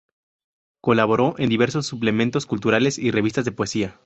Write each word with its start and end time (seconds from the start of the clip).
Colaboró 0.81 1.35
en 1.37 1.47
diversos 1.49 1.85
suplementos 1.85 2.47
culturales 2.47 2.97
y 2.97 3.11
revistas 3.11 3.45
de 3.45 3.51
poesía. 3.51 3.99